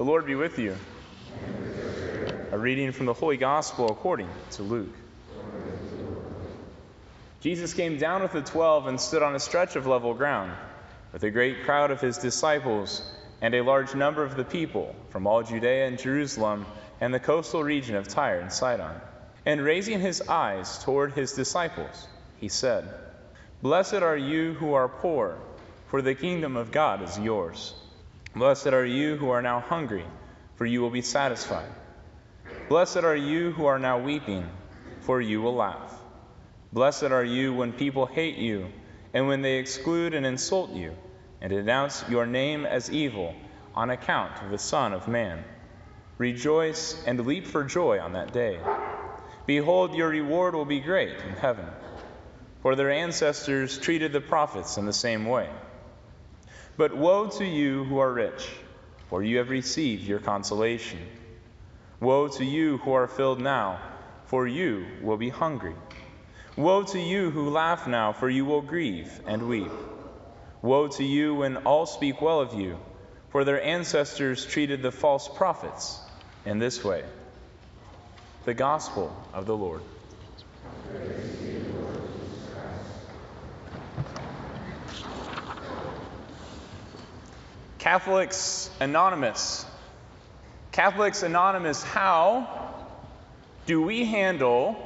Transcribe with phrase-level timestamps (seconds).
[0.00, 0.78] The Lord be with you.
[2.52, 4.94] A reading from the Holy Gospel according to Luke.
[7.42, 10.52] Jesus came down with the twelve and stood on a stretch of level ground,
[11.12, 13.02] with a great crowd of his disciples
[13.42, 16.64] and a large number of the people from all Judea and Jerusalem
[16.98, 18.98] and the coastal region of Tyre and Sidon.
[19.44, 22.08] And raising his eyes toward his disciples,
[22.38, 22.88] he said,
[23.60, 25.36] Blessed are you who are poor,
[25.88, 27.74] for the kingdom of God is yours.
[28.34, 30.04] Blessed are you who are now hungry,
[30.54, 31.70] for you will be satisfied.
[32.68, 34.48] Blessed are you who are now weeping,
[35.00, 35.92] for you will laugh.
[36.72, 38.68] Blessed are you when people hate you,
[39.12, 40.94] and when they exclude and insult you,
[41.40, 43.34] and denounce your name as evil
[43.74, 45.42] on account of the Son of Man.
[46.16, 48.60] Rejoice and leap for joy on that day.
[49.46, 51.66] Behold, your reward will be great in heaven,
[52.62, 55.48] for their ancestors treated the prophets in the same way.
[56.80, 58.48] But woe to you who are rich,
[59.10, 60.98] for you have received your consolation.
[62.00, 63.82] Woe to you who are filled now,
[64.24, 65.74] for you will be hungry.
[66.56, 69.70] Woe to you who laugh now, for you will grieve and weep.
[70.62, 72.78] Woe to you when all speak well of you,
[73.28, 76.00] for their ancestors treated the false prophets
[76.46, 77.04] in this way.
[78.46, 79.82] The Gospel of the Lord.
[87.80, 89.64] Catholics Anonymous.
[90.70, 92.74] Catholics Anonymous, how
[93.64, 94.76] do we handle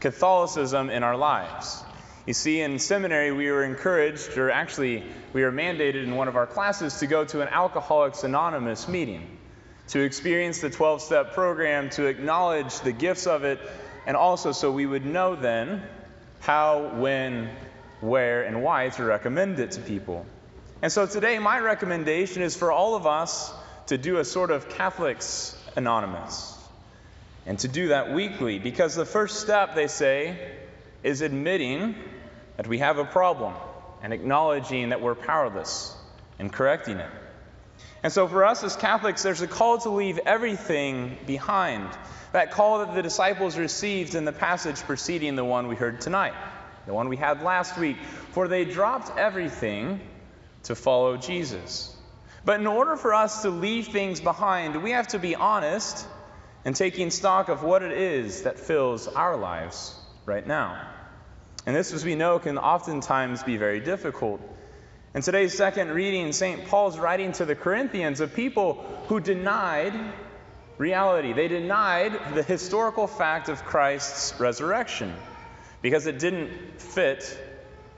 [0.00, 1.82] Catholicism in our lives?
[2.26, 6.36] You see, in seminary, we were encouraged, or actually, we were mandated in one of
[6.36, 9.38] our classes to go to an Alcoholics Anonymous meeting,
[9.88, 13.58] to experience the 12 step program, to acknowledge the gifts of it,
[14.06, 15.82] and also so we would know then
[16.40, 17.48] how, when,
[18.02, 20.26] where, and why to recommend it to people.
[20.82, 23.52] And so today, my recommendation is for all of us
[23.86, 26.52] to do a sort of Catholics Anonymous.
[27.46, 30.36] And to do that weekly, because the first step, they say,
[31.02, 31.94] is admitting
[32.56, 33.54] that we have a problem
[34.02, 35.96] and acknowledging that we're powerless
[36.38, 37.10] and correcting it.
[38.02, 41.88] And so, for us as Catholics, there's a call to leave everything behind.
[42.32, 46.34] That call that the disciples received in the passage preceding the one we heard tonight,
[46.86, 47.96] the one we had last week.
[48.32, 50.00] For they dropped everything
[50.66, 51.94] to follow Jesus.
[52.44, 56.06] But in order for us to leave things behind, we have to be honest
[56.64, 59.94] and taking stock of what it is that fills our lives
[60.24, 60.80] right now.
[61.66, 64.40] And this, as we know, can oftentimes be very difficult.
[65.14, 66.66] In today's second reading, St.
[66.68, 68.74] Paul's writing to the Corinthians of people
[69.08, 69.94] who denied
[70.78, 71.32] reality.
[71.32, 75.12] They denied the historical fact of Christ's resurrection
[75.82, 77.38] because it didn't fit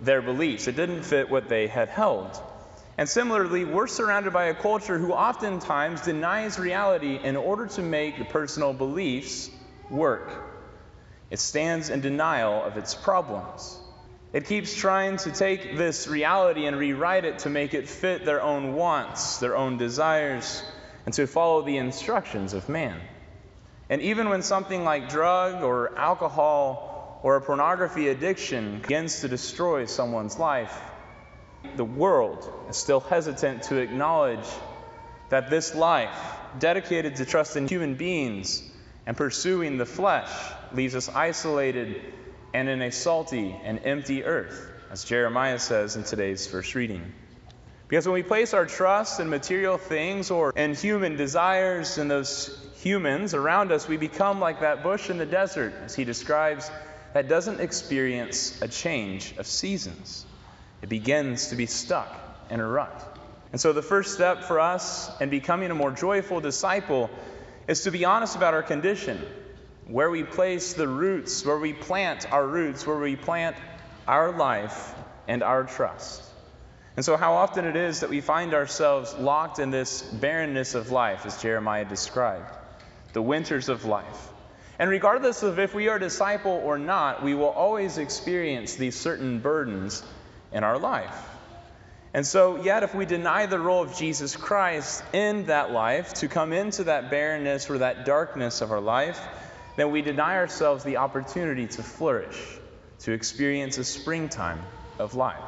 [0.00, 2.38] their beliefs, it didn't fit what they had held.
[2.96, 8.18] And similarly, we're surrounded by a culture who oftentimes denies reality in order to make
[8.18, 9.50] the personal beliefs
[9.90, 10.30] work.
[11.30, 13.78] It stands in denial of its problems.
[14.32, 18.42] It keeps trying to take this reality and rewrite it to make it fit their
[18.42, 20.62] own wants, their own desires,
[21.04, 23.00] and to follow the instructions of man.
[23.88, 29.86] And even when something like drug or alcohol or a pornography addiction begins to destroy
[29.86, 30.76] someone's life,
[31.76, 34.46] the world is still hesitant to acknowledge
[35.28, 36.16] that this life,
[36.58, 38.62] dedicated to trusting human beings
[39.06, 40.30] and pursuing the flesh,
[40.72, 42.00] leaves us isolated
[42.52, 47.12] and in a salty and empty earth, as Jeremiah says in today's first reading.
[47.88, 52.56] Because when we place our trust in material things or in human desires and those
[52.76, 56.70] humans around us, we become like that bush in the desert, as he describes,
[57.12, 60.26] that doesn't experience a change of seasons.
[60.84, 62.14] It begins to be stuck
[62.50, 63.18] in a rut.
[63.52, 67.08] And so, the first step for us in becoming a more joyful disciple
[67.66, 69.18] is to be honest about our condition,
[69.86, 73.56] where we place the roots, where we plant our roots, where we plant
[74.06, 74.94] our life
[75.26, 76.22] and our trust.
[76.96, 80.90] And so, how often it is that we find ourselves locked in this barrenness of
[80.90, 82.54] life, as Jeremiah described,
[83.14, 84.28] the winters of life.
[84.78, 89.00] And regardless of if we are a disciple or not, we will always experience these
[89.00, 90.02] certain burdens
[90.54, 91.14] in our life.
[92.14, 96.28] And so, yet, if we deny the role of Jesus Christ in that life to
[96.28, 99.20] come into that barrenness or that darkness of our life,
[99.76, 102.38] then we deny ourselves the opportunity to flourish,
[103.00, 104.62] to experience a springtime
[105.00, 105.42] of life.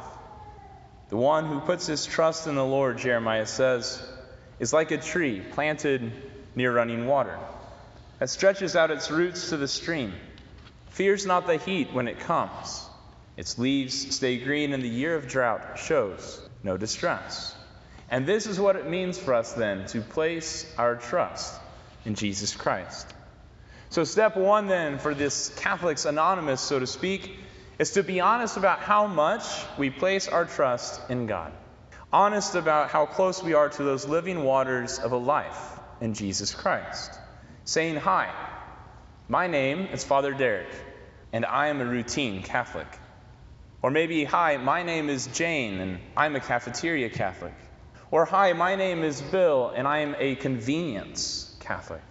[1.07, 4.05] The one who puts his trust in the Lord, Jeremiah says,
[4.59, 6.11] is like a tree planted
[6.53, 7.39] near running water
[8.19, 10.13] that stretches out its roots to the stream,
[10.89, 12.86] fears not the heat when it comes
[13.37, 17.55] its leaves stay green, and the year of drought shows no distress.
[18.09, 21.53] And this is what it means for us then to place our trust
[22.03, 23.13] in Jesus Christ.
[23.89, 27.37] So, step one then for this Catholics Anonymous, so to speak,
[27.79, 29.43] is to be honest about how much
[29.77, 31.53] we place our trust in God.
[32.11, 36.53] Honest about how close we are to those living waters of a life in Jesus
[36.53, 37.11] Christ.
[37.65, 38.33] Saying, Hi,
[39.27, 40.69] my name is Father Derek,
[41.33, 42.87] and I am a routine Catholic.
[43.83, 47.53] Or maybe, Hi, my name is Jane, and I'm a cafeteria Catholic.
[48.09, 52.01] Or, Hi, my name is Bill, and I am a convenience Catholic.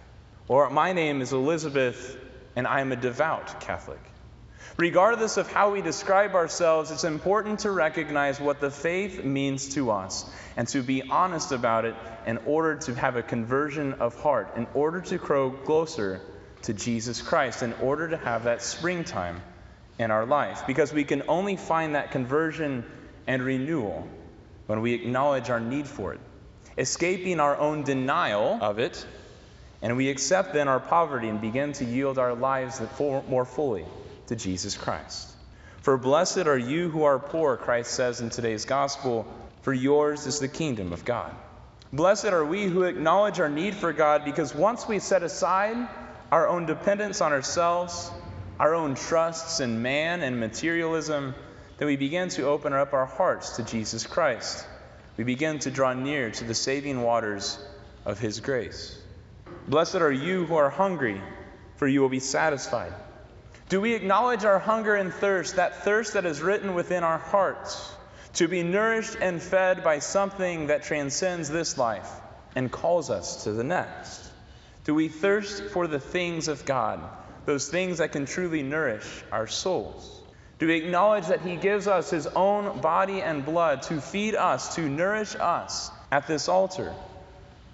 [0.47, 2.17] Or, My name is Elizabeth,
[2.55, 3.99] and I am a devout Catholic.
[4.77, 9.91] Regardless of how we describe ourselves, it's important to recognize what the faith means to
[9.91, 10.23] us
[10.55, 14.67] and to be honest about it in order to have a conversion of heart, in
[14.73, 16.21] order to grow closer
[16.61, 19.41] to Jesus Christ, in order to have that springtime
[19.99, 20.65] in our life.
[20.67, 22.85] Because we can only find that conversion
[23.25, 24.07] and renewal
[24.67, 26.19] when we acknowledge our need for it,
[26.77, 29.05] escaping our own denial of it,
[29.81, 33.85] and we accept then our poverty and begin to yield our lives more fully
[34.27, 35.31] to Jesus Christ.
[35.81, 39.25] For blessed are you who are poor, Christ says in today's gospel,
[39.61, 41.33] for yours is the kingdom of God.
[41.93, 45.87] Blessed are we who acknowledge our need for God because once we set aside
[46.31, 48.11] our own dependence on ourselves,
[48.59, 51.35] our own trusts in man and materialism,
[51.77, 54.65] then we begin to open up our hearts to Jesus Christ.
[55.15, 57.59] We begin to draw near to the saving waters
[58.05, 58.99] of His grace.
[59.67, 61.21] Blessed are you who are hungry,
[61.75, 62.93] for you will be satisfied.
[63.69, 67.91] Do we acknowledge our hunger and thirst, that thirst that is written within our hearts,
[68.35, 72.09] to be nourished and fed by something that transcends this life
[72.55, 74.31] and calls us to the next?
[74.85, 77.01] Do we thirst for the things of God,
[77.47, 80.21] those things that can truly nourish our souls?
[80.59, 84.75] Do we acknowledge that He gives us His own body and blood to feed us,
[84.75, 86.93] to nourish us at this altar?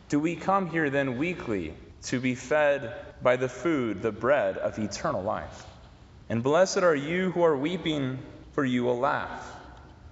[0.10, 1.74] Do we come here then weekly
[2.04, 2.94] to be fed
[3.24, 5.66] by the food, the bread of eternal life?
[6.30, 8.20] And blessed are you who are weeping,
[8.52, 9.44] for you will laugh.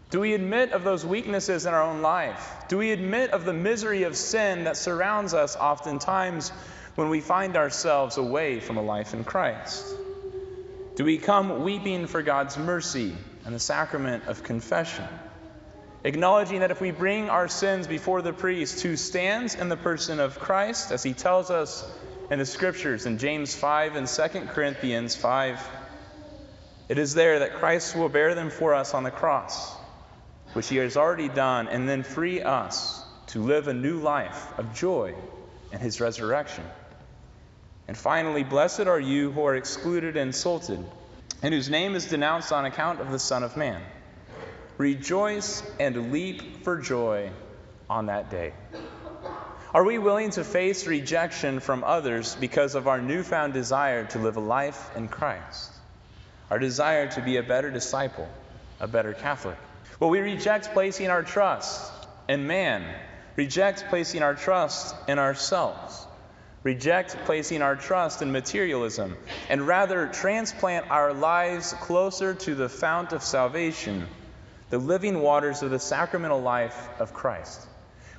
[0.09, 2.65] Do we admit of those weaknesses in our own life?
[2.67, 6.51] Do we admit of the misery of sin that surrounds us oftentimes
[6.95, 9.85] when we find ourselves away from a life in Christ?
[10.95, 13.15] Do we come weeping for God's mercy
[13.45, 15.07] and the sacrament of confession?
[16.03, 20.19] Acknowledging that if we bring our sins before the priest who stands in the person
[20.19, 21.89] of Christ, as he tells us
[22.29, 25.59] in the scriptures in James 5 and 2 Corinthians 5,
[26.89, 29.73] it is there that Christ will bear them for us on the cross,
[30.53, 34.73] which he has already done, and then free us to live a new life of
[34.73, 35.13] joy
[35.71, 36.65] in his resurrection.
[37.91, 40.81] And finally, blessed are you who are excluded and insulted,
[41.43, 43.81] and whose name is denounced on account of the Son of Man.
[44.77, 47.31] Rejoice and leap for joy
[47.89, 48.53] on that day.
[49.73, 54.38] Are we willing to face rejection from others because of our newfound desire to live
[54.38, 55.73] a life in Christ?
[56.49, 58.29] our desire to be a better disciple,
[58.79, 59.57] a better Catholic.
[59.99, 61.91] Well, we reject placing our trust
[62.29, 62.85] in man,
[63.35, 66.07] reject placing our trust in ourselves,
[66.63, 69.17] reject placing our trust in materialism,
[69.49, 74.07] and rather transplant our lives closer to the fount of salvation,
[74.69, 77.67] the living waters of the sacramental life of Christ,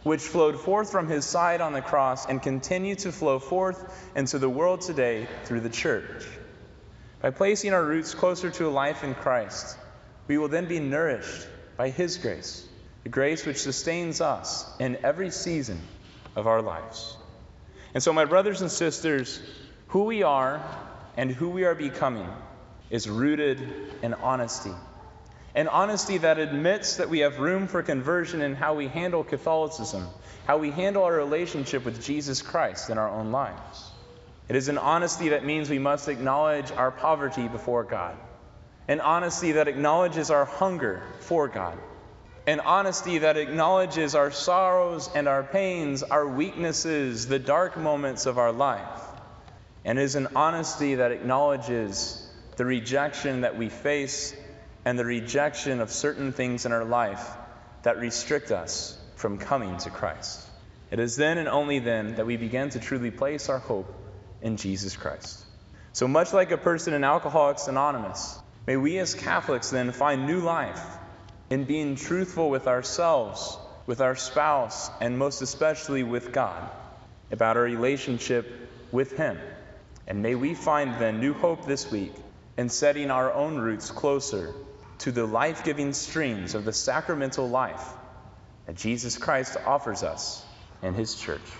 [0.02, 4.38] which flowed forth from his side on the cross and continue to flow forth into
[4.38, 6.26] the world today through the church.
[7.20, 9.78] By placing our roots closer to a life in Christ,
[10.26, 12.66] we will then be nourished by His grace,
[13.04, 15.80] the grace which sustains us in every season
[16.34, 17.16] of our lives.
[17.94, 19.40] And so, my brothers and sisters,
[19.88, 20.62] who we are
[21.16, 22.28] and who we are becoming
[22.90, 23.60] is rooted
[24.02, 24.72] in honesty.
[25.54, 30.08] An honesty that admits that we have room for conversion in how we handle Catholicism,
[30.46, 33.90] how we handle our relationship with Jesus Christ in our own lives.
[34.48, 38.16] It is an honesty that means we must acknowledge our poverty before God,
[38.88, 41.78] an honesty that acknowledges our hunger for God,
[42.46, 48.38] an honesty that acknowledges our sorrows and our pains, our weaknesses, the dark moments of
[48.38, 49.00] our life,
[49.84, 52.18] and is an honesty that acknowledges
[52.56, 54.34] the rejection that we face
[54.84, 57.24] and the rejection of certain things in our life
[57.84, 60.40] that restrict us from coming to Christ.
[60.90, 63.92] It is then and only then that we begin to truly place our hope
[64.40, 65.44] in Jesus Christ.
[65.92, 70.40] So much like a person in Alcoholics Anonymous, may we as Catholics then find new
[70.40, 70.82] life
[71.52, 76.70] in being truthful with ourselves, with our spouse, and most especially with God
[77.30, 78.50] about our relationship
[78.90, 79.38] with Him.
[80.06, 82.14] And may we find then new hope this week
[82.56, 84.54] in setting our own roots closer
[85.00, 87.86] to the life giving streams of the sacramental life
[88.64, 90.42] that Jesus Christ offers us
[90.80, 91.52] in his church.